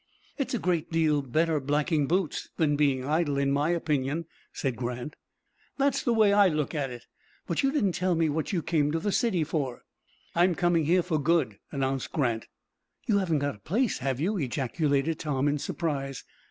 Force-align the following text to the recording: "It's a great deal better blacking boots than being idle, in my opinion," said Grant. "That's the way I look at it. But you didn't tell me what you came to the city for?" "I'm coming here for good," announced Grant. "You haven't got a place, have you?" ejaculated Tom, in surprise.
"It's 0.39 0.55
a 0.55 0.57
great 0.57 0.89
deal 0.91 1.21
better 1.21 1.59
blacking 1.59 2.07
boots 2.07 2.49
than 2.57 2.75
being 2.75 3.05
idle, 3.05 3.37
in 3.37 3.51
my 3.51 3.69
opinion," 3.69 4.25
said 4.51 4.75
Grant. 4.75 5.15
"That's 5.77 6.01
the 6.01 6.11
way 6.11 6.33
I 6.33 6.47
look 6.47 6.73
at 6.73 6.89
it. 6.89 7.05
But 7.45 7.61
you 7.61 7.71
didn't 7.71 7.91
tell 7.91 8.15
me 8.15 8.27
what 8.27 8.51
you 8.51 8.63
came 8.63 8.91
to 8.93 8.99
the 8.99 9.11
city 9.11 9.43
for?" 9.43 9.83
"I'm 10.33 10.55
coming 10.55 10.85
here 10.85 11.03
for 11.03 11.19
good," 11.21 11.59
announced 11.71 12.13
Grant. 12.13 12.47
"You 13.05 13.19
haven't 13.19 13.37
got 13.45 13.53
a 13.57 13.59
place, 13.59 13.99
have 13.99 14.19
you?" 14.19 14.39
ejaculated 14.39 15.19
Tom, 15.19 15.47
in 15.47 15.59
surprise. 15.59 16.23